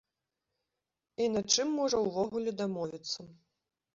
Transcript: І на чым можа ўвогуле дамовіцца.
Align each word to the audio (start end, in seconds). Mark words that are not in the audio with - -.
І 1.25 1.27
на 1.33 1.43
чым 1.55 1.67
можа 1.81 1.97
ўвогуле 2.05 2.51
дамовіцца. 2.61 3.21